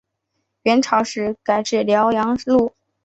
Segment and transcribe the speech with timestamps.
[0.63, 2.73] 元朝时改置辽阳路。